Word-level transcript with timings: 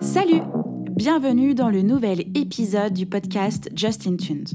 Salut 0.00 0.42
Bienvenue 0.90 1.54
dans 1.54 1.70
le 1.70 1.82
nouvel 1.82 2.20
épisode 2.34 2.92
du 2.92 3.06
podcast 3.06 3.70
Justin 3.74 4.16
Tunes. 4.16 4.46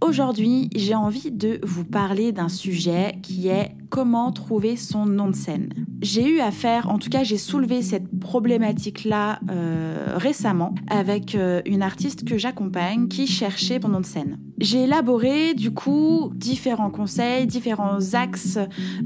Aujourd'hui, 0.00 0.70
j'ai 0.74 0.94
envie 0.94 1.30
de 1.30 1.60
vous 1.62 1.84
parler 1.84 2.32
d'un 2.32 2.48
sujet 2.48 3.18
qui 3.22 3.48
est 3.48 3.76
comment 3.90 4.32
trouver 4.32 4.76
son 4.76 5.06
nom 5.06 5.28
de 5.28 5.36
scène. 5.36 5.87
J'ai 6.00 6.28
eu 6.28 6.40
à 6.40 6.52
faire, 6.52 6.88
en 6.90 6.98
tout 6.98 7.10
cas 7.10 7.24
j'ai 7.24 7.38
soulevé 7.38 7.82
cette 7.82 8.08
problématique-là 8.20 9.40
euh, 9.50 10.14
récemment 10.16 10.74
avec 10.88 11.34
euh, 11.34 11.60
une 11.66 11.82
artiste 11.82 12.24
que 12.24 12.38
j'accompagne 12.38 13.08
qui 13.08 13.26
cherchait 13.26 13.80
nom 13.80 14.00
de 14.00 14.06
scène. 14.06 14.38
J'ai 14.58 14.84
élaboré 14.84 15.54
du 15.54 15.72
coup 15.72 16.30
différents 16.34 16.90
conseils, 16.90 17.46
différents 17.46 18.14
axes 18.14 18.58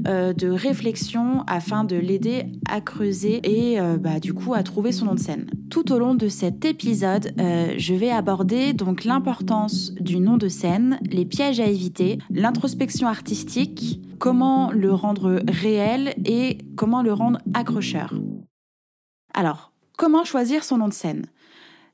euh, 0.07 0.33
de 0.33 0.49
réflexion 0.49 1.43
afin 1.47 1.83
de 1.83 1.95
l'aider 1.95 2.43
à 2.69 2.81
creuser 2.81 3.39
et 3.43 3.79
bah, 3.99 4.19
du 4.19 4.33
coup 4.33 4.53
à 4.53 4.61
trouver 4.61 4.91
son 4.91 5.05
nom 5.05 5.15
de 5.15 5.19
scène. 5.19 5.47
Tout 5.69 5.91
au 5.91 5.99
long 5.99 6.15
de 6.15 6.27
cet 6.27 6.65
épisode, 6.65 7.33
je 7.37 7.93
vais 7.93 8.09
aborder 8.09 8.73
donc 8.73 9.03
l'importance 9.03 9.93
du 9.99 10.19
nom 10.19 10.37
de 10.37 10.47
scène, 10.47 10.99
les 11.09 11.25
pièges 11.25 11.59
à 11.59 11.65
éviter, 11.65 12.19
l'introspection 12.29 13.07
artistique, 13.07 14.01
comment 14.23 14.71
le 14.71 14.93
rendre 14.93 15.41
réel 15.49 16.13
et 16.25 16.57
comment 16.75 16.82
le 17.03 17.13
rendre 17.13 17.39
accrocheur. 17.53 18.13
Alors, 19.33 19.71
comment 19.97 20.23
choisir 20.25 20.63
son 20.63 20.77
nom 20.77 20.87
de 20.87 20.93
scène? 20.93 21.25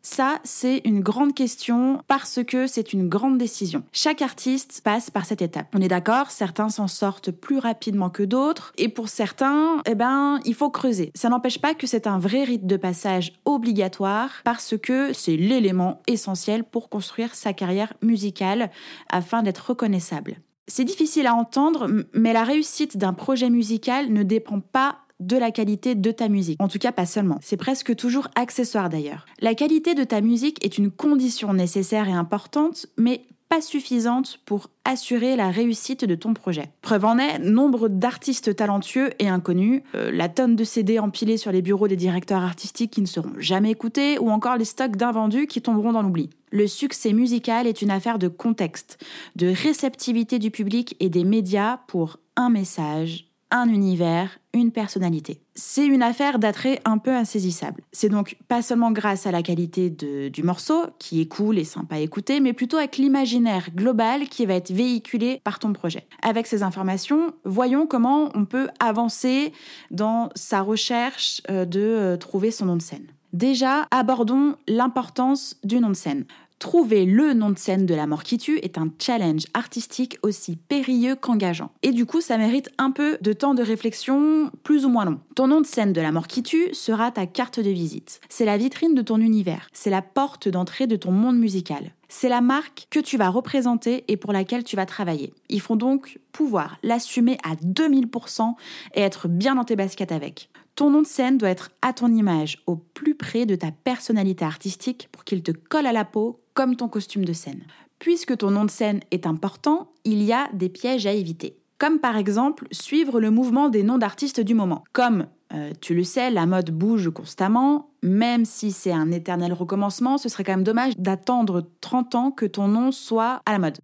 Ça, 0.02 0.40
c'est 0.46 0.82
une 0.86 1.02
grande 1.02 1.34
question 1.34 2.02
parce 2.08 2.40
que 2.48 2.68
c'est 2.68 2.94
une 2.94 3.10
grande 3.10 3.38
décision. 3.38 3.84
Chaque 3.92 4.22
artiste 4.22 4.82
passe 4.82 5.10
par 5.12 5.26
cette 5.26 5.42
étape. 5.42 5.68
On 5.76 5.82
est 5.82 5.90
d'accord, 5.90 6.32
certains 6.32 6.70
s'en 6.70 6.88
sortent 6.88 7.32
plus 7.32 7.60
rapidement 7.60 8.10
que 8.10 8.24
d'autres, 8.24 8.72
et 8.78 8.88
pour 8.88 9.10
certains, 9.10 9.82
eh 9.86 9.96
ben, 9.96 10.40
il 10.46 10.56
faut 10.56 10.70
creuser. 10.70 11.12
Ça 11.16 11.28
n'empêche 11.28 11.60
pas 11.60 11.74
que 11.74 11.86
c'est 11.86 12.08
un 12.08 12.18
vrai 12.18 12.46
rite 12.46 12.66
de 12.66 12.78
passage 12.78 13.34
obligatoire 13.44 14.32
parce 14.46 14.78
que 14.78 15.12
c'est 15.12 15.36
l'élément 15.36 16.02
essentiel 16.08 16.64
pour 16.64 16.88
construire 16.88 17.36
sa 17.36 17.52
carrière 17.52 17.94
musicale 18.02 18.72
afin 19.10 19.44
d'être 19.44 19.70
reconnaissable. 19.72 20.38
C'est 20.70 20.86
difficile 20.86 21.26
à 21.26 21.34
entendre, 21.34 21.90
mais 22.14 22.32
la 22.32 22.44
réussite 22.44 22.96
d'un 22.96 23.14
projet 23.14 23.50
musical 23.50 24.14
ne 24.14 24.24
dépend 24.24 24.60
pas 24.60 25.00
de 25.20 25.36
la 25.36 25.52
qualité 25.52 25.96
de 25.96 26.12
ta 26.12 26.30
musique. 26.30 26.62
En 26.62 26.68
tout 26.68 26.78
cas, 26.78 26.92
pas 26.92 27.06
seulement. 27.06 27.40
C'est 27.42 27.58
presque 27.58 27.96
toujours 27.96 28.30
accessoire 28.36 28.90
d'ailleurs. 28.90 29.26
La 29.42 29.56
qualité 29.56 29.96
de 29.96 30.04
ta 30.04 30.22
musique 30.22 30.64
est 30.64 30.78
une 30.78 30.92
condition 30.92 31.54
nécessaire 31.54 32.08
et 32.08 32.14
importante, 32.14 32.86
mais 32.98 33.26
pas 33.50 33.62
suffisante 33.62 34.40
pour 34.46 34.70
assurer 34.86 35.36
la 35.36 35.50
réussite 35.50 36.06
de 36.06 36.16
ton 36.16 36.36
projet. 36.36 36.72
Preuve 36.82 37.06
en 37.06 37.18
est, 37.18 37.40
nombre 37.40 37.90
d'artistes 37.90 38.56
talentueux 38.56 39.10
et 39.18 39.28
inconnus, 39.28 39.82
euh, 39.96 40.12
la 40.12 40.30
tonne 40.30 40.56
de 40.56 40.64
CD 40.64 41.00
empilés 41.00 41.38
sur 41.38 41.52
les 41.52 41.64
bureaux 41.64 41.88
des 41.88 41.96
directeurs 41.96 42.44
artistiques 42.44 42.92
qui 42.92 43.02
ne 43.02 43.08
seront 43.08 43.34
jamais 43.40 43.72
écoutés, 43.72 44.20
ou 44.20 44.30
encore 44.30 44.56
les 44.56 44.66
stocks 44.66 44.96
d'invendus 44.96 45.48
qui 45.48 45.62
tomberont 45.62 45.94
dans 45.94 46.04
l'oubli. 46.04 46.30
Le 46.52 46.68
succès 46.68 47.12
musical 47.12 47.66
est 47.66 47.82
une 47.82 47.92
affaire 47.92 48.20
de 48.20 48.28
contexte, 48.28 49.04
de 49.36 49.48
réceptivité 49.48 50.38
du 50.38 50.52
public 50.52 50.96
et 51.00 51.10
des 51.10 51.24
médias 51.24 51.78
pour 51.88 52.18
un 52.36 52.50
message, 52.50 53.29
un 53.52 53.68
univers, 53.70 54.38
une 54.54 54.72
personnalité. 54.72 55.42
C'est 55.56 55.86
une 55.86 56.04
affaire 56.04 56.40
d'attrait 56.40 56.80
un 56.86 56.98
peu 56.98 57.12
insaisissable. 57.16 57.84
C'est 57.92 58.10
donc 58.10 58.38
pas 58.48 58.62
seulement 58.62 58.92
grâce 58.92 59.26
à 59.26 59.32
la 59.32 59.44
qualité 59.44 59.90
du 59.90 60.44
morceau, 60.44 60.86
qui 61.00 61.22
est 61.22 61.28
cool 61.28 61.58
et 61.58 61.64
sympa 61.64 61.96
à 61.96 62.00
écouter, 62.00 62.40
mais 62.40 62.54
plutôt 62.54 62.78
avec 62.78 62.98
l'imaginaire 62.98 63.70
global 63.76 64.30
qui 64.30 64.46
va 64.46 64.56
être 64.56 64.72
véhiculé 64.72 65.42
par 65.44 65.60
ton 65.60 65.74
projet. 65.74 66.08
Avec 66.22 66.48
ces 66.48 66.64
informations, 66.64 67.34
voyons 67.44 67.88
comment 67.88 68.30
on 68.36 68.46
peut 68.46 68.70
avancer 68.80 69.52
dans 69.92 70.30
sa 70.36 70.62
recherche 70.62 71.42
euh, 71.50 71.66
de 71.66 71.80
euh, 71.80 72.18
trouver 72.18 72.52
son 72.52 72.66
nom 72.66 72.76
de 72.76 72.82
scène. 72.82 73.08
Déjà, 73.34 73.88
abordons 73.92 74.56
l'importance 74.68 75.56
du 75.64 75.80
nom 75.80 75.90
de 75.90 75.96
scène. 75.96 76.26
Trouver 76.60 77.06
le 77.06 77.34
nom 77.34 77.52
de 77.52 77.58
scène 77.58 77.86
de 77.86 77.96
la 77.96 78.06
mort 78.06 78.24
qui 78.24 78.38
tue 78.38 78.58
est 78.58 78.78
un 78.78 78.90
challenge 79.00 79.46
artistique 79.54 80.18
aussi 80.24 80.58
périlleux 80.58 81.16
qu'engageant. 81.16 81.72
Et 81.84 81.94
du 81.94 82.06
coup, 82.06 82.20
ça 82.20 82.38
mérite 82.38 82.70
un 82.78 82.92
peu 82.92 83.18
de 83.22 83.32
temps 83.32 83.54
de 83.54 83.64
réflexion 83.64 84.52
plus 84.64 84.86
ou 84.86 84.90
moins 84.90 85.06
long. 85.06 85.22
Ton 85.36 85.48
nom 85.48 85.62
de 85.62 85.66
scène 85.66 85.94
de 85.94 86.02
la 86.02 86.12
mort 86.12 86.28
qui 86.28 86.44
tue 86.44 86.68
sera 86.74 87.12
ta 87.12 87.26
carte 87.28 87.62
de 87.62 87.70
visite. 87.70 88.20
C'est 88.28 88.44
la 88.44 88.58
vitrine 88.58 88.94
de 88.94 89.02
ton 89.02 89.22
univers. 89.22 89.70
C'est 89.72 89.90
la 89.90 90.02
porte 90.02 90.50
d'entrée 90.50 90.86
de 90.86 90.98
ton 90.98 91.14
monde 91.14 91.40
musical. 91.40 91.94
C'est 92.10 92.28
la 92.28 92.42
marque 92.42 92.88
que 92.90 93.00
tu 93.00 93.16
vas 93.16 93.30
représenter 93.30 94.04
et 94.10 94.18
pour 94.18 94.34
laquelle 94.34 94.66
tu 94.66 94.76
vas 94.76 94.86
travailler. 94.86 95.32
Il 95.48 95.62
faut 95.62 95.78
donc 95.78 96.20
pouvoir 96.34 96.78
l'assumer 96.84 97.38
à 97.44 97.56
2000% 97.56 98.56
et 98.96 99.02
être 99.02 99.30
bien 99.30 99.56
dans 99.56 99.64
tes 99.64 99.78
baskets 99.78 100.12
avec. 100.12 100.50
Ton 100.76 100.90
nom 100.90 101.02
de 101.02 101.08
scène 101.08 101.38
doit 101.38 101.50
être 101.50 101.72
à 101.82 101.94
ton 101.94 102.08
image, 102.08 102.64
au 102.68 102.76
plus 102.76 103.16
près 103.16 103.46
de 103.46 103.56
ta 103.56 103.72
personnalité 103.72 104.46
artistique 104.46 105.10
pour 105.12 105.24
qu'il 105.24 105.44
te 105.44 105.52
colle 105.52 105.88
à 105.88 105.94
la 105.94 106.06
peau 106.06 106.40
comme 106.54 106.76
ton 106.76 106.88
costume 106.88 107.26
de 107.26 107.34
scène. 107.34 107.64
Puisque 108.00 108.38
ton 108.38 108.52
nom 108.52 108.66
de 108.66 108.72
scène 108.72 109.02
est 109.12 109.28
important, 109.28 109.92
il 110.06 110.24
y 110.24 110.32
a 110.32 110.50
des 110.54 110.70
pièges 110.70 111.06
à 111.06 111.12
éviter. 111.12 111.58
Comme 111.78 112.00
par 112.00 112.18
exemple 112.18 112.68
suivre 112.72 113.20
le 113.20 113.32
mouvement 113.32 113.70
des 113.70 113.84
noms 113.84 113.98
d'artistes 113.98 114.42
du 114.42 114.54
moment. 114.54 114.84
Comme 114.94 115.28
euh, 115.54 115.72
tu 115.82 115.96
le 115.96 116.04
sais, 116.04 116.30
la 116.30 116.46
mode 116.46 116.72
bouge 116.72 117.10
constamment, 117.10 117.90
même 118.04 118.46
si 118.46 118.72
c'est 118.72 118.92
un 118.92 119.12
éternel 119.12 119.54
recommencement, 119.54 120.18
ce 120.18 120.30
serait 120.30 120.44
quand 120.44 120.54
même 120.54 120.64
dommage 120.64 120.98
d'attendre 120.98 121.68
30 121.82 122.16
ans 122.16 122.32
que 122.32 122.46
ton 122.46 122.68
nom 122.68 122.92
soit 122.92 123.42
à 123.46 123.54
la 123.54 123.60
mode. 123.60 123.78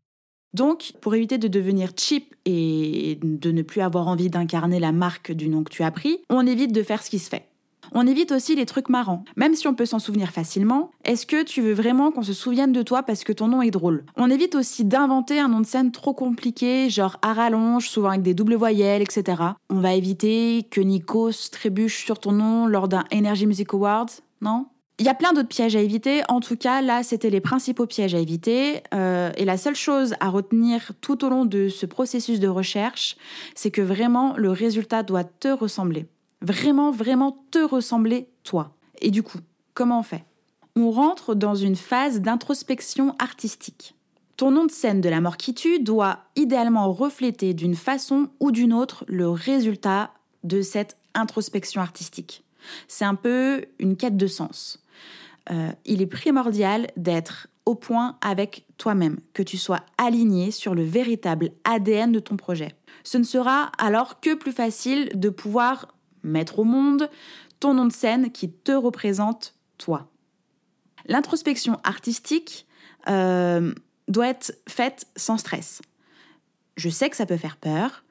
Donc, 0.56 0.94
pour 1.02 1.14
éviter 1.16 1.38
de 1.38 1.50
devenir 1.50 1.90
cheap 1.98 2.34
et 2.46 3.20
de 3.22 3.52
ne 3.52 3.62
plus 3.62 3.82
avoir 3.82 4.08
envie 4.08 4.30
d'incarner 4.30 4.80
la 4.80 4.94
marque 4.94 5.34
du 5.34 5.50
nom 5.50 5.66
que 5.66 5.70
tu 5.70 5.84
as 5.84 5.92
pris, 5.92 6.20
on 6.30 6.48
évite 6.48 6.72
de 6.72 6.82
faire 6.82 7.04
ce 7.04 7.10
qui 7.10 7.20
se 7.20 7.30
fait. 7.30 7.50
On 7.92 8.08
évite 8.08 8.32
aussi 8.32 8.56
les 8.56 8.66
trucs 8.66 8.88
marrants. 8.88 9.26
Même 9.36 9.54
si 9.54 9.68
on 9.68 9.74
peut 9.74 9.86
s'en 9.86 10.00
souvenir 10.00 10.32
facilement, 10.32 10.92
est-ce 11.04 11.26
que 11.26 11.44
tu 11.44 11.62
veux 11.62 11.74
vraiment 11.74 12.10
qu'on 12.10 12.24
se 12.24 12.32
souvienne 12.32 12.72
de 12.72 12.84
toi 12.84 13.04
parce 13.04 13.26
que 13.26 13.34
ton 13.34 13.50
nom 13.50 13.62
est 13.62 13.70
drôle? 13.70 14.06
On 14.16 14.30
évite 14.30 14.56
aussi 14.56 14.86
d'inventer 14.86 15.40
un 15.40 15.50
nom 15.50 15.60
de 15.60 15.66
scène 15.66 15.92
trop 15.92 16.14
compliqué, 16.14 16.90
genre 16.90 17.18
à 17.22 17.34
rallonge, 17.34 17.90
souvent 17.90 18.10
avec 18.10 18.22
des 18.22 18.34
doubles 18.34 18.56
voyelles, 18.56 19.02
etc. 19.02 19.44
On 19.70 19.82
va 19.82 19.94
éviter 19.94 20.66
que 20.72 20.80
Nikos 20.80 21.50
trébuche 21.52 22.06
sur 22.06 22.18
ton 22.18 22.32
nom 22.32 22.66
lors 22.66 22.88
d'un 22.88 23.04
Energy 23.14 23.46
Music 23.46 23.74
Awards, 23.74 24.22
non? 24.42 24.68
Il 24.98 25.06
y 25.06 25.10
a 25.10 25.14
plein 25.14 25.34
d'autres 25.34 25.50
pièges 25.50 25.76
à 25.76 25.82
éviter. 25.82 26.24
En 26.30 26.40
tout 26.40 26.56
cas, 26.56 26.82
là, 26.82 27.04
c'était 27.04 27.30
les 27.30 27.42
principaux 27.42 27.86
pièges 27.86 28.16
à 28.16 28.20
éviter. 28.20 28.82
Euh, 28.94 29.32
et 29.36 29.46
la 29.46 29.58
seule 29.58 29.76
chose 29.76 30.16
à 30.20 30.30
retenir 30.30 30.94
tout 31.02 31.26
au 31.26 31.30
long 31.30 31.46
de 31.46 31.70
ce 31.70 31.86
processus 31.86 32.40
de 32.40 32.48
recherche, 32.48 33.18
c'est 33.56 33.72
que 33.72 33.82
vraiment, 33.82 34.36
le 34.38 34.52
résultat 34.52 35.04
doit 35.04 35.26
te 35.26 35.50
ressembler 35.50 36.08
vraiment, 36.46 36.92
vraiment 36.92 37.44
te 37.52 37.60
ressembler 37.60 38.30
toi. 38.44 38.76
Et 39.02 39.12
du 39.12 39.24
coup, 39.24 39.40
comment 39.74 40.00
on 40.00 40.04
fait? 40.04 40.24
On 40.76 40.92
rentre 40.92 41.36
dans 41.36 41.56
une 41.56 41.76
phase 41.76 42.22
d'introspection 42.22 43.16
artistique. 43.20 43.96
Ton 44.38 44.52
nom 44.52 44.66
de 44.66 44.72
scène 44.72 45.02
de 45.02 45.10
la 45.10 45.22
mort 45.22 45.38
qui 45.38 45.54
tue 45.54 45.80
doit 45.80 46.20
idéalement 46.36 46.92
refléter 46.92 47.54
d'une 47.54 47.76
façon 47.76 48.30
ou 48.40 48.52
d'une 48.52 48.74
autre 48.74 49.06
le 49.08 49.30
résultat 49.30 50.12
de 50.44 50.62
cette 50.62 50.98
introspection 51.14 51.82
artistique. 51.82 52.44
C'est 52.88 53.06
un 53.06 53.16
peu 53.16 53.66
une 53.80 53.96
quête 53.96 54.18
de 54.18 54.28
sens. 54.28 54.84
Euh, 55.52 55.72
il 55.86 56.02
est 56.02 56.08
primordial 56.08 56.88
d'être 56.98 57.48
au 57.66 57.76
point 57.76 58.18
avec 58.22 58.66
toi-même, 58.78 59.20
que 59.34 59.44
tu 59.44 59.58
sois 59.58 59.82
aligné 59.98 60.52
sur 60.52 60.76
le 60.76 60.84
véritable 60.84 61.52
ADN 61.64 62.12
de 62.12 62.20
ton 62.20 62.38
projet. 62.38 62.76
Ce 63.04 63.18
ne 63.18 63.24
sera 63.24 63.72
alors 63.78 64.20
que 64.20 64.36
plus 64.36 64.52
facile 64.52 65.10
de 65.16 65.30
pouvoir 65.30 65.96
mettre 66.24 66.60
au 66.60 66.64
monde 66.64 67.10
ton 67.60 67.74
nom 67.74 67.86
de 67.86 67.92
scène 67.92 68.32
qui 68.32 68.52
te 68.52 68.72
représente 68.72 69.56
toi. 69.78 70.12
L'introspection 71.08 71.80
artistique 71.84 72.68
euh, 73.08 73.74
doit 74.08 74.28
être 74.28 74.54
faite 74.68 75.08
sans 75.16 75.38
stress. 75.38 75.82
Je 76.78 76.90
sais 76.90 77.10
que 77.10 77.16
ça 77.16 77.26
peut 77.26 77.38
faire 77.38 77.58
peur, 77.58 78.04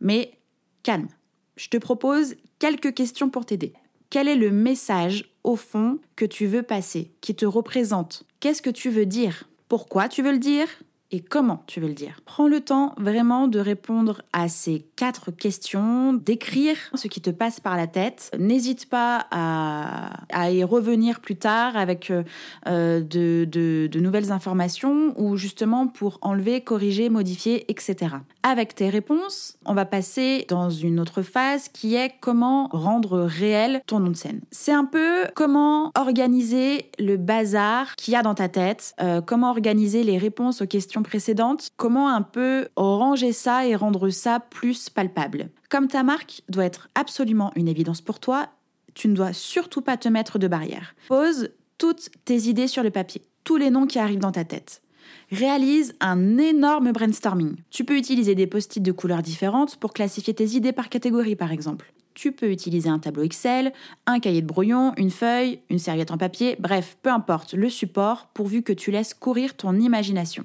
mais 0.00 0.38
calme. 0.82 1.08
Je 1.56 1.68
te 1.68 1.76
propose 1.76 2.34
quelques 2.58 2.94
questions 2.94 3.30
pour 3.30 3.46
t'aider. 3.46 3.72
Quel 4.10 4.28
est 4.28 4.36
le 4.36 4.50
message 4.50 5.30
au 5.48 5.56
fond 5.56 5.98
que 6.14 6.26
tu 6.26 6.46
veux 6.46 6.62
passer, 6.62 7.10
qui 7.22 7.34
te 7.34 7.46
représente. 7.46 8.24
Qu'est-ce 8.38 8.60
que 8.60 8.68
tu 8.68 8.90
veux 8.90 9.06
dire? 9.06 9.48
Pourquoi 9.68 10.10
tu 10.10 10.22
veux 10.22 10.32
le 10.32 10.38
dire? 10.38 10.68
Et 11.10 11.20
comment 11.20 11.62
tu 11.66 11.80
veux 11.80 11.88
le 11.88 11.94
dire? 11.94 12.20
Prends 12.26 12.48
le 12.48 12.60
temps 12.60 12.94
vraiment 12.98 13.48
de 13.48 13.58
répondre 13.58 14.22
à 14.34 14.48
ces 14.48 14.86
quatre 14.96 15.30
questions, 15.30 16.12
d'écrire 16.12 16.76
ce 16.94 17.08
qui 17.08 17.22
te 17.22 17.30
passe 17.30 17.60
par 17.60 17.76
la 17.76 17.86
tête. 17.86 18.30
N'hésite 18.38 18.90
pas 18.90 19.26
à, 19.30 20.50
y 20.50 20.62
revenir 20.64 21.20
plus 21.20 21.36
tard 21.36 21.76
avec 21.76 22.10
euh, 22.10 22.24
euh, 22.66 23.00
de, 23.00 23.88
nouvelles 23.98 24.32
informations 24.32 25.14
ou 25.16 25.36
justement 25.36 25.86
pour 25.86 26.18
enlever, 26.20 26.60
corriger, 26.60 27.08
modifier, 27.08 27.70
etc. 27.70 28.16
Avec 28.42 28.74
tes 28.74 28.90
réponses, 28.90 29.56
on 29.64 29.74
va 29.74 29.84
passer 29.84 30.44
dans 30.48 30.70
une 30.70 31.00
autre 31.00 31.22
phase 31.22 31.68
qui 31.68 31.94
est 31.94 32.14
comment 32.20 32.68
rendre 32.70 33.20
réel 33.20 33.82
ton 33.86 34.00
nom 34.00 34.10
de 34.10 34.16
scène. 34.16 34.40
C'est 34.50 34.72
un 34.72 34.84
peu 34.84 35.24
comment 35.34 35.90
organiser 35.96 36.90
le 36.98 37.16
bazar 37.16 37.96
qu'il 37.96 38.12
y 38.12 38.16
a 38.16 38.22
dans 38.22 38.34
ta 38.34 38.48
tête, 38.48 38.94
euh, 39.00 39.20
comment 39.20 39.50
organiser 39.50 40.04
les 40.04 40.18
réponses 40.18 40.60
aux 40.62 40.66
questions 40.66 40.97
question 40.98 41.02
précédente, 41.02 41.70
comment 41.76 42.08
un 42.08 42.22
peu 42.22 42.68
ranger 42.76 43.32
ça 43.32 43.66
et 43.66 43.76
rendre 43.76 44.10
ça 44.10 44.40
plus 44.40 44.88
palpable 44.88 45.50
Comme 45.68 45.88
ta 45.88 46.02
marque 46.02 46.42
doit 46.48 46.64
être 46.64 46.88
absolument 46.94 47.52
une 47.56 47.68
évidence 47.68 48.00
pour 48.00 48.20
toi, 48.20 48.48
tu 48.94 49.08
ne 49.08 49.14
dois 49.14 49.32
surtout 49.32 49.80
pas 49.80 49.96
te 49.96 50.08
mettre 50.08 50.38
de 50.38 50.48
barrière. 50.48 50.94
Pose 51.08 51.50
toutes 51.78 52.10
tes 52.24 52.48
idées 52.48 52.68
sur 52.68 52.82
le 52.82 52.90
papier, 52.90 53.22
tous 53.44 53.56
les 53.56 53.70
noms 53.70 53.86
qui 53.86 53.98
arrivent 53.98 54.18
dans 54.18 54.32
ta 54.32 54.44
tête. 54.44 54.82
Réalise 55.30 55.94
un 56.00 56.38
énorme 56.38 56.92
brainstorming. 56.92 57.56
Tu 57.70 57.84
peux 57.84 57.96
utiliser 57.96 58.34
des 58.34 58.46
post-it 58.46 58.82
de 58.82 58.92
couleurs 58.92 59.22
différentes 59.22 59.76
pour 59.76 59.92
classifier 59.92 60.34
tes 60.34 60.56
idées 60.56 60.72
par 60.72 60.88
catégorie 60.88 61.36
par 61.36 61.52
exemple. 61.52 61.92
Tu 62.14 62.32
peux 62.32 62.50
utiliser 62.50 62.88
un 62.88 62.98
tableau 62.98 63.22
Excel, 63.22 63.72
un 64.06 64.18
cahier 64.18 64.42
de 64.42 64.46
brouillon, 64.46 64.92
une 64.96 65.10
feuille, 65.10 65.60
une 65.70 65.78
serviette 65.78 66.10
en 66.10 66.18
papier, 66.18 66.56
bref, 66.58 66.98
peu 67.02 67.10
importe 67.10 67.54
le 67.54 67.70
support 67.70 68.28
pourvu 68.34 68.62
que 68.62 68.72
tu 68.72 68.90
laisses 68.90 69.14
courir 69.14 69.54
ton 69.54 69.76
imagination. 69.76 70.44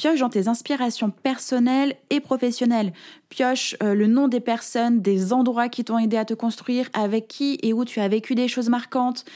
Pioche 0.00 0.20
dans 0.20 0.30
tes 0.30 0.48
inspirations 0.48 1.10
personnelles 1.10 1.94
et 2.08 2.20
professionnelles. 2.20 2.94
Pioche 3.28 3.76
euh, 3.82 3.92
le 3.92 4.06
nom 4.06 4.28
des 4.28 4.40
personnes, 4.40 5.02
des 5.02 5.34
endroits 5.34 5.68
qui 5.68 5.84
t'ont 5.84 5.98
aidé 5.98 6.16
à 6.16 6.24
te 6.24 6.32
construire, 6.32 6.88
avec 6.94 7.28
qui 7.28 7.58
et 7.62 7.74
où 7.74 7.84
tu 7.84 8.00
as 8.00 8.08
vécu 8.08 8.34
des 8.34 8.48
choses 8.48 8.70
marquantes, 8.70 9.26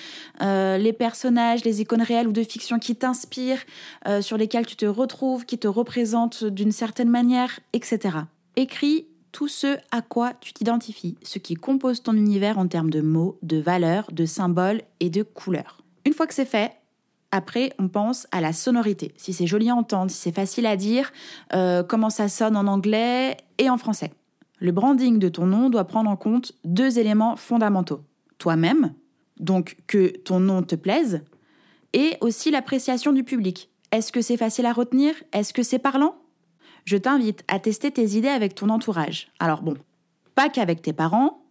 euh, 0.40 0.78
les 0.78 0.94
personnages, 0.94 1.66
les 1.66 1.82
icônes 1.82 2.00
réelles 2.00 2.28
ou 2.28 2.32
de 2.32 2.42
fiction 2.42 2.78
qui 2.78 2.96
t'inspirent, 2.96 3.62
euh, 4.08 4.22
sur 4.22 4.38
lesquels 4.38 4.64
tu 4.64 4.74
te 4.74 4.86
retrouves, 4.86 5.44
qui 5.44 5.58
te 5.58 5.68
représentent 5.68 6.44
d'une 6.44 6.72
certaine 6.72 7.10
manière, 7.10 7.60
etc. 7.74 8.20
Écris 8.56 9.06
tout 9.32 9.48
ce 9.48 9.76
à 9.90 10.00
quoi 10.00 10.32
tu 10.40 10.54
t'identifies, 10.54 11.18
ce 11.22 11.38
qui 11.38 11.56
compose 11.56 12.02
ton 12.02 12.14
univers 12.14 12.56
en 12.56 12.68
termes 12.68 12.88
de 12.88 13.02
mots, 13.02 13.36
de 13.42 13.58
valeurs, 13.58 14.06
de 14.12 14.24
symboles 14.24 14.80
et 15.00 15.10
de 15.10 15.24
couleurs. 15.24 15.82
Une 16.06 16.14
fois 16.14 16.26
que 16.26 16.32
c'est 16.32 16.46
fait, 16.46 16.72
après, 17.34 17.72
on 17.80 17.88
pense 17.88 18.28
à 18.30 18.40
la 18.40 18.52
sonorité. 18.52 19.12
Si 19.16 19.32
c'est 19.32 19.48
joli 19.48 19.68
à 19.68 19.74
entendre, 19.74 20.08
si 20.08 20.16
c'est 20.16 20.34
facile 20.34 20.66
à 20.66 20.76
dire, 20.76 21.12
euh, 21.52 21.82
comment 21.82 22.08
ça 22.08 22.28
sonne 22.28 22.56
en 22.56 22.68
anglais 22.68 23.36
et 23.58 23.68
en 23.68 23.76
français. 23.76 24.12
Le 24.60 24.70
branding 24.70 25.18
de 25.18 25.28
ton 25.28 25.46
nom 25.46 25.68
doit 25.68 25.82
prendre 25.82 26.08
en 26.08 26.14
compte 26.14 26.52
deux 26.64 27.00
éléments 27.00 27.34
fondamentaux. 27.34 28.02
Toi-même, 28.38 28.94
donc 29.40 29.78
que 29.88 30.16
ton 30.18 30.38
nom 30.38 30.62
te 30.62 30.76
plaise, 30.76 31.22
et 31.92 32.16
aussi 32.20 32.52
l'appréciation 32.52 33.12
du 33.12 33.24
public. 33.24 33.68
Est-ce 33.90 34.12
que 34.12 34.20
c'est 34.20 34.36
facile 34.36 34.66
à 34.66 34.72
retenir? 34.72 35.14
Est-ce 35.32 35.52
que 35.52 35.64
c'est 35.64 35.80
parlant? 35.80 36.14
Je 36.84 36.96
t'invite 36.96 37.42
à 37.48 37.58
tester 37.58 37.90
tes 37.90 38.16
idées 38.16 38.28
avec 38.28 38.54
ton 38.54 38.68
entourage. 38.68 39.26
Alors 39.40 39.62
bon, 39.62 39.74
pas 40.36 40.48
qu'avec 40.48 40.82
tes 40.82 40.92
parents, 40.92 41.42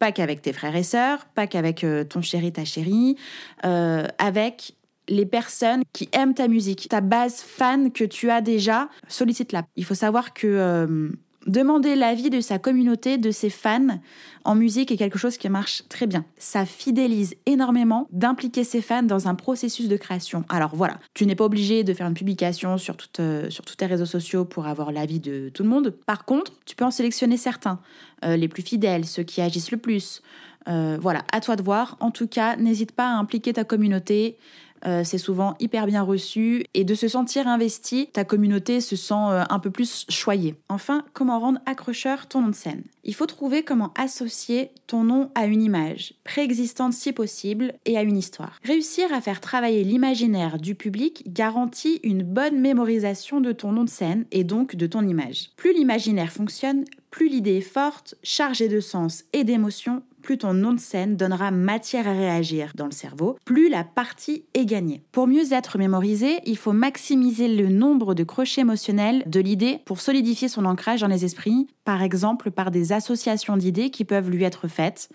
pas 0.00 0.10
qu'avec 0.10 0.42
tes 0.42 0.52
frères 0.52 0.74
et 0.74 0.82
sœurs, 0.82 1.26
pas 1.36 1.46
qu'avec 1.46 1.84
euh, 1.84 2.02
ton 2.02 2.22
chéri, 2.22 2.52
ta 2.52 2.64
chérie, 2.64 3.16
euh, 3.64 4.08
avec 4.18 4.74
les 5.08 5.26
personnes 5.26 5.82
qui 5.92 6.08
aiment 6.12 6.34
ta 6.34 6.48
musique, 6.48 6.88
ta 6.88 7.00
base 7.00 7.40
fan 7.40 7.90
que 7.90 8.04
tu 8.04 8.30
as 8.30 8.40
déjà, 8.40 8.88
sollicite-la. 9.08 9.64
Il 9.76 9.84
faut 9.84 9.94
savoir 9.94 10.32
que 10.32 10.46
euh, 10.46 11.08
demander 11.46 11.96
l'avis 11.96 12.30
de 12.30 12.40
sa 12.40 12.58
communauté, 12.58 13.18
de 13.18 13.30
ses 13.32 13.50
fans 13.50 14.00
en 14.44 14.54
musique 14.54 14.92
est 14.92 14.96
quelque 14.96 15.18
chose 15.18 15.36
qui 15.36 15.48
marche 15.48 15.82
très 15.88 16.06
bien. 16.06 16.24
Ça 16.38 16.64
fidélise 16.66 17.34
énormément 17.46 18.06
d'impliquer 18.12 18.62
ses 18.62 18.80
fans 18.80 19.02
dans 19.02 19.28
un 19.28 19.34
processus 19.34 19.88
de 19.88 19.96
création. 19.96 20.44
Alors 20.48 20.76
voilà, 20.76 20.98
tu 21.14 21.26
n'es 21.26 21.34
pas 21.34 21.44
obligé 21.44 21.82
de 21.82 21.94
faire 21.94 22.06
une 22.06 22.14
publication 22.14 22.78
sur, 22.78 22.96
euh, 23.18 23.50
sur 23.50 23.64
tous 23.64 23.76
tes 23.76 23.86
réseaux 23.86 24.06
sociaux 24.06 24.44
pour 24.44 24.66
avoir 24.66 24.92
l'avis 24.92 25.20
de 25.20 25.48
tout 25.48 25.64
le 25.64 25.68
monde. 25.68 25.90
Par 26.06 26.24
contre, 26.24 26.52
tu 26.64 26.76
peux 26.76 26.84
en 26.84 26.92
sélectionner 26.92 27.36
certains, 27.36 27.80
euh, 28.24 28.36
les 28.36 28.48
plus 28.48 28.62
fidèles, 28.62 29.04
ceux 29.04 29.24
qui 29.24 29.40
agissent 29.40 29.72
le 29.72 29.78
plus. 29.78 30.22
voilà, 30.66 31.24
à 31.32 31.40
toi 31.40 31.56
de 31.56 31.62
voir. 31.62 31.96
En 31.98 32.12
tout 32.12 32.28
cas, 32.28 32.54
n'hésite 32.54 32.92
pas 32.92 33.08
à 33.08 33.16
impliquer 33.18 33.52
ta 33.52 33.64
communauté. 33.64 34.38
Euh, 34.86 35.02
c'est 35.04 35.18
souvent 35.18 35.54
hyper 35.60 35.86
bien 35.86 36.02
reçu 36.02 36.64
et 36.74 36.84
de 36.84 36.94
se 36.94 37.08
sentir 37.08 37.46
investi, 37.48 38.08
ta 38.12 38.24
communauté 38.24 38.80
se 38.80 38.96
sent 38.96 39.14
euh, 39.14 39.44
un 39.48 39.58
peu 39.58 39.70
plus 39.70 40.06
choyée. 40.08 40.54
Enfin, 40.68 41.04
comment 41.12 41.38
rendre 41.38 41.60
accrocheur 41.66 42.26
ton 42.26 42.42
nom 42.42 42.48
de 42.48 42.54
scène? 42.54 42.82
Il 43.04 43.14
faut 43.14 43.26
trouver 43.26 43.62
comment 43.62 43.92
associer 43.96 44.70
ton 44.86 45.04
nom 45.04 45.30
à 45.34 45.46
une 45.46 45.62
image, 45.62 46.14
préexistante 46.24 46.92
si 46.92 47.12
possible, 47.12 47.74
et 47.84 47.98
à 47.98 48.02
une 48.02 48.16
histoire. 48.16 48.58
Réussir 48.64 49.12
à 49.12 49.20
faire 49.20 49.40
travailler 49.40 49.82
l'imaginaire 49.82 50.58
du 50.58 50.74
public 50.74 51.24
garantit 51.26 52.00
une 52.04 52.22
bonne 52.22 52.60
mémorisation 52.60 53.40
de 53.40 53.52
ton 53.52 53.72
nom 53.72 53.84
de 53.84 53.90
scène 53.90 54.24
et 54.30 54.44
donc 54.44 54.76
de 54.76 54.86
ton 54.86 55.06
image. 55.06 55.50
Plus 55.56 55.72
l'imaginaire 55.72 56.30
fonctionne, 56.32 56.84
plus 57.10 57.28
l'idée 57.28 57.56
est 57.56 57.60
forte, 57.60 58.14
chargée 58.22 58.68
de 58.68 58.80
sens 58.80 59.24
et 59.32 59.44
d'émotion, 59.44 60.02
plus 60.22 60.38
ton 60.38 60.54
nom 60.54 60.72
de 60.72 60.80
scène 60.80 61.16
donnera 61.16 61.50
matière 61.50 62.08
à 62.08 62.12
réagir 62.12 62.72
dans 62.74 62.86
le 62.86 62.92
cerveau, 62.92 63.36
plus 63.44 63.68
la 63.68 63.84
partie 63.84 64.44
est 64.54 64.64
gagnée. 64.64 65.02
Pour 65.12 65.26
mieux 65.26 65.52
être 65.52 65.76
mémorisé, 65.76 66.38
il 66.46 66.56
faut 66.56 66.72
maximiser 66.72 67.48
le 67.48 67.68
nombre 67.68 68.14
de 68.14 68.24
crochets 68.24 68.62
émotionnels 68.62 69.22
de 69.26 69.40
l'idée 69.40 69.80
pour 69.84 70.00
solidifier 70.00 70.48
son 70.48 70.64
ancrage 70.64 71.00
dans 71.00 71.08
les 71.08 71.24
esprits, 71.24 71.66
par 71.84 72.02
exemple 72.02 72.50
par 72.50 72.70
des 72.70 72.92
associations 72.92 73.56
d'idées 73.56 73.90
qui 73.90 74.04
peuvent 74.04 74.30
lui 74.30 74.44
être 74.44 74.68
faites. 74.68 75.08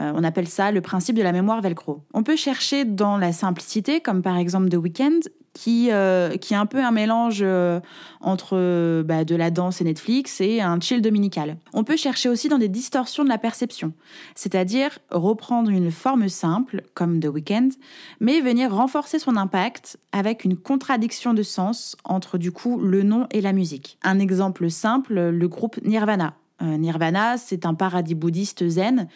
Euh, 0.00 0.12
on 0.14 0.24
appelle 0.24 0.48
ça 0.48 0.70
le 0.72 0.80
principe 0.80 1.16
de 1.16 1.22
la 1.22 1.32
mémoire 1.32 1.60
velcro. 1.60 2.02
On 2.12 2.22
peut 2.22 2.36
chercher 2.36 2.84
dans 2.84 3.16
la 3.16 3.32
simplicité, 3.32 4.00
comme 4.00 4.22
par 4.22 4.36
exemple 4.36 4.68
The 4.68 4.76
Weeknd, 4.76 5.20
qui, 5.58 5.88
euh, 5.90 6.36
qui 6.36 6.54
est 6.54 6.56
un 6.56 6.66
peu 6.66 6.84
un 6.84 6.92
mélange 6.92 7.40
euh, 7.42 7.80
entre 8.20 9.02
bah, 9.02 9.24
de 9.24 9.34
la 9.34 9.50
danse 9.50 9.80
et 9.80 9.84
Netflix 9.84 10.40
et 10.40 10.60
un 10.60 10.78
chill 10.78 11.02
dominical. 11.02 11.56
On 11.74 11.82
peut 11.82 11.96
chercher 11.96 12.28
aussi 12.28 12.48
dans 12.48 12.58
des 12.58 12.68
distorsions 12.68 13.24
de 13.24 13.28
la 13.28 13.38
perception, 13.38 13.92
c'est-à-dire 14.36 15.00
reprendre 15.10 15.70
une 15.70 15.90
forme 15.90 16.28
simple, 16.28 16.82
comme 16.94 17.18
The 17.18 17.26
Weeknd, 17.26 17.70
mais 18.20 18.40
venir 18.40 18.72
renforcer 18.72 19.18
son 19.18 19.36
impact 19.36 19.98
avec 20.12 20.44
une 20.44 20.56
contradiction 20.56 21.34
de 21.34 21.42
sens 21.42 21.96
entre 22.04 22.38
du 22.38 22.52
coup 22.52 22.78
le 22.78 23.02
nom 23.02 23.26
et 23.32 23.40
la 23.40 23.52
musique. 23.52 23.98
Un 24.04 24.20
exemple 24.20 24.70
simple, 24.70 25.14
le 25.30 25.48
groupe 25.48 25.84
Nirvana. 25.84 26.34
Euh, 26.60 26.76
Nirvana, 26.76 27.36
c'est 27.38 27.66
un 27.66 27.74
paradis 27.74 28.14
bouddhiste 28.14 28.68
zen 28.68 29.08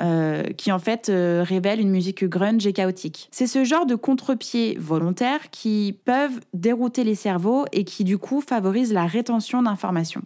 euh, 0.00 0.42
qui 0.56 0.72
en 0.72 0.78
fait 0.78 1.08
euh, 1.08 1.42
révèle 1.46 1.80
une 1.80 1.90
musique 1.90 2.24
grunge 2.24 2.66
et 2.66 2.72
chaotique. 2.72 3.28
C'est 3.30 3.46
ce 3.46 3.64
genre 3.64 3.86
de 3.86 3.94
contre-pied 3.94 4.76
volontaires 4.78 5.50
qui 5.50 5.98
peuvent 6.04 6.40
dérouter 6.52 7.04
les 7.04 7.14
cerveaux 7.14 7.64
et 7.72 7.84
qui 7.84 8.04
du 8.04 8.18
coup 8.18 8.40
favorisent 8.40 8.92
la 8.92 9.06
rétention 9.06 9.62
d'informations. 9.62 10.22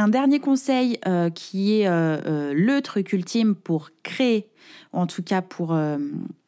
Un 0.00 0.08
dernier 0.08 0.40
conseil 0.40 0.98
qui 1.34 1.80
est 1.80 1.86
le 1.86 2.80
truc 2.80 3.12
ultime 3.12 3.54
pour 3.54 3.90
créer 4.02 4.50
en 4.92 5.06
tout 5.06 5.22
cas 5.22 5.42
pour 5.42 5.72
euh, 5.72 5.98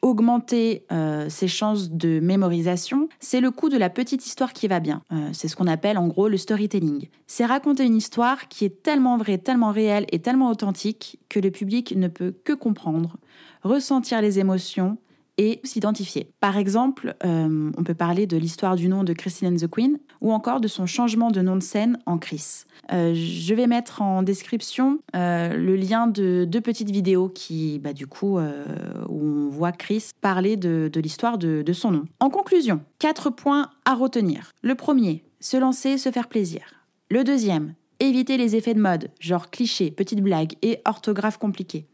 augmenter 0.01 0.85
euh, 0.91 1.29
ses 1.29 1.49
chances 1.49 1.91
de 1.91 2.21
mémorisation, 2.21 3.09
c'est 3.21 3.41
le 3.41 3.51
coup 3.51 3.69
de 3.69 3.79
la 3.79 3.91
petite 3.91 4.27
histoire 4.27 4.53
qui 4.53 4.69
va 4.69 4.81
bien. 4.81 5.03
Euh, 5.13 5.29
c'est 5.33 5.49
ce 5.49 5.57
qu'on 5.57 5.67
appelle 5.67 5.99
en 5.99 6.09
gros 6.09 6.29
le 6.29 6.37
storytelling. 6.37 7.09
C'est 7.27 7.47
raconter 7.47 7.85
une 7.85 7.97
histoire 7.97 8.49
qui 8.49 8.65
est 8.65 8.83
tellement 8.83 9.17
vraie, 9.17 9.39
tellement 9.39 9.71
réelle 9.71 10.07
et 10.11 10.21
tellement 10.21 10.51
authentique 10.51 11.19
que 11.29 11.41
le 11.41 11.51
public 11.51 11.95
ne 11.97 12.09
peut 12.09 12.35
que 12.45 12.53
comprendre, 12.53 13.17
ressentir 13.63 14.21
les 14.21 14.39
émotions 14.39 14.99
et 15.43 15.61
s'identifier. 15.65 16.31
Par 16.39 16.57
exemple, 16.57 17.17
on 17.25 17.83
peut 17.85 17.95
parler 17.95 18.27
de 18.27 18.37
l'histoire 18.37 18.77
du 18.77 18.89
nom 18.89 19.03
de 19.03 19.13
Christine 19.13 19.49
and 19.49 19.57
the 19.57 19.69
Queen 19.69 19.99
ou 20.21 20.33
encore 20.33 20.61
de 20.61 20.69
son 20.69 20.87
changement 20.87 21.33
de 21.33 21.43
nom 21.43 21.57
de 21.57 21.63
scène 21.63 21.99
en 22.07 22.17
Chris. 22.17 22.65
Euh, 22.93 23.13
je 23.13 23.55
vais 23.55 23.67
mettre 23.67 24.03
en 24.03 24.23
description 24.23 25.01
euh, 25.17 25.57
le 25.57 25.75
lien 25.75 26.07
de 26.07 26.45
deux 26.49 26.61
petites 26.61 26.91
vidéos 26.91 27.29
qui, 27.29 27.81
bah, 27.81 27.93
du 27.93 28.07
coup, 28.07 28.39
euh, 28.39 28.65
où 29.09 29.21
on 29.21 29.49
voit 29.49 29.73
Chris 29.73 30.11
parler 30.21 30.57
de, 30.57 30.91
l'histoire 30.95 31.39
de, 31.39 31.63
de 31.63 31.73
son 31.73 31.91
nom. 31.91 32.05
En 32.21 32.31
conclusion, 32.31 32.81
quatre 33.01 33.31
points 33.31 33.71
à 33.85 33.95
retenir. 33.95 34.53
Le 34.63 34.77
premier, 34.77 35.25
se 35.41 35.57
lancer, 35.57 35.99
se 35.99 36.13
faire 36.13 36.29
plaisir. 36.29 36.63
Le 37.11 37.25
deuxième, 37.25 37.75
éviter 37.99 38.37
les 38.37 38.55
effets 38.55 38.75
de 38.75 38.81
mode, 38.81 39.11
genre 39.19 39.51
clichés, 39.51 39.91
petites 39.91 40.23
blagues 40.23 40.55
et 40.63 40.79
orthographe 40.85 41.39
compliquée. 41.39 41.87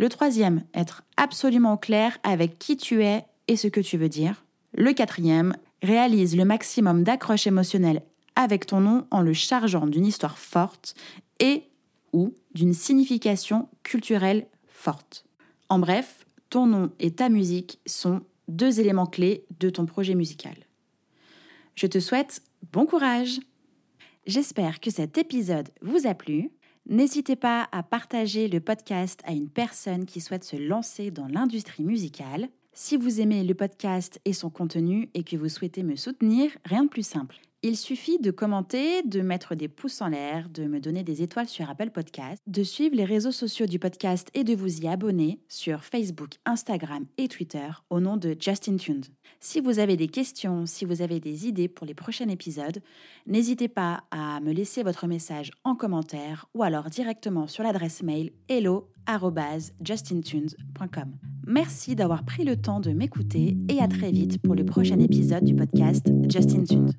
Le 0.00 0.08
troisième, 0.08 0.64
être 0.72 1.02
absolument 1.18 1.76
clair 1.76 2.16
avec 2.22 2.58
qui 2.58 2.78
tu 2.78 3.04
es 3.04 3.26
et 3.48 3.56
ce 3.56 3.68
que 3.68 3.80
tu 3.80 3.98
veux 3.98 4.08
dire. 4.08 4.46
Le 4.72 4.94
quatrième, 4.94 5.54
réalise 5.82 6.38
le 6.38 6.46
maximum 6.46 7.04
d'accroche 7.04 7.46
émotionnelle 7.46 8.00
avec 8.34 8.64
ton 8.64 8.80
nom 8.80 9.06
en 9.10 9.20
le 9.20 9.34
chargeant 9.34 9.86
d'une 9.86 10.06
histoire 10.06 10.38
forte 10.38 10.94
et 11.38 11.64
ou 12.14 12.32
d'une 12.54 12.72
signification 12.72 13.68
culturelle 13.82 14.46
forte. 14.68 15.26
En 15.68 15.78
bref, 15.78 16.24
ton 16.48 16.64
nom 16.64 16.90
et 16.98 17.10
ta 17.10 17.28
musique 17.28 17.78
sont 17.84 18.22
deux 18.48 18.80
éléments 18.80 19.04
clés 19.04 19.44
de 19.58 19.68
ton 19.68 19.84
projet 19.84 20.14
musical. 20.14 20.56
Je 21.74 21.86
te 21.86 22.00
souhaite 22.00 22.42
bon 22.72 22.86
courage 22.86 23.38
J'espère 24.26 24.80
que 24.80 24.90
cet 24.90 25.18
épisode 25.18 25.68
vous 25.82 26.06
a 26.06 26.14
plu. 26.14 26.50
N'hésitez 26.88 27.36
pas 27.36 27.68
à 27.72 27.82
partager 27.82 28.48
le 28.48 28.60
podcast 28.60 29.20
à 29.24 29.32
une 29.32 29.48
personne 29.48 30.06
qui 30.06 30.20
souhaite 30.20 30.44
se 30.44 30.56
lancer 30.56 31.10
dans 31.10 31.28
l'industrie 31.28 31.84
musicale. 31.84 32.48
Si 32.72 32.96
vous 32.96 33.20
aimez 33.20 33.44
le 33.44 33.54
podcast 33.54 34.20
et 34.24 34.32
son 34.32 34.50
contenu 34.50 35.10
et 35.14 35.24
que 35.24 35.36
vous 35.36 35.48
souhaitez 35.48 35.82
me 35.82 35.96
soutenir, 35.96 36.50
rien 36.64 36.84
de 36.84 36.88
plus 36.88 37.06
simple 37.06 37.40
Il 37.62 37.76
suffit 37.76 38.18
de 38.18 38.30
commenter, 38.30 39.02
de 39.02 39.20
mettre 39.20 39.54
des 39.54 39.68
pouces 39.68 40.00
en 40.00 40.08
l'air, 40.08 40.48
de 40.48 40.64
me 40.64 40.80
donner 40.80 41.02
des 41.02 41.20
étoiles 41.20 41.46
sur 41.46 41.68
Apple 41.68 41.90
Podcast, 41.90 42.40
de 42.46 42.62
suivre 42.62 42.96
les 42.96 43.04
réseaux 43.04 43.32
sociaux 43.32 43.66
du 43.66 43.78
podcast 43.78 44.30
et 44.32 44.44
de 44.44 44.54
vous 44.54 44.80
y 44.80 44.88
abonner 44.88 45.42
sur 45.46 45.84
Facebook, 45.84 46.36
Instagram 46.46 47.04
et 47.18 47.28
Twitter 47.28 47.68
au 47.90 48.00
nom 48.00 48.16
de 48.16 48.34
Justin 48.40 48.78
Tuned. 48.78 49.04
Si 49.40 49.60
vous 49.60 49.78
avez 49.78 49.98
des 49.98 50.08
questions, 50.08 50.64
si 50.64 50.86
vous 50.86 51.02
avez 51.02 51.20
des 51.20 51.48
idées 51.48 51.68
pour 51.68 51.86
les 51.86 51.92
prochains 51.92 52.30
épisodes, 52.30 52.78
n'hésitez 53.26 53.68
pas 53.68 54.04
à 54.10 54.40
me 54.40 54.52
laisser 54.52 54.82
votre 54.82 55.06
message 55.06 55.50
en 55.62 55.74
commentaire 55.74 56.46
ou 56.54 56.62
alors 56.62 56.88
directement 56.88 57.46
sur 57.46 57.62
l'adresse 57.62 58.02
mail 58.02 58.32
hello@justintunes.com. 58.48 61.12
Merci 61.46 61.94
d'avoir 61.94 62.24
pris 62.24 62.44
le 62.44 62.56
temps 62.56 62.80
de 62.80 62.92
m'écouter 62.92 63.58
et 63.68 63.80
à 63.80 63.88
très 63.88 64.10
vite 64.10 64.40
pour 64.40 64.54
le 64.54 64.64
prochain 64.64 64.98
épisode 64.98 65.44
du 65.44 65.54
podcast 65.54 66.10
Justin 66.26 66.64
Tunes. 66.64 66.94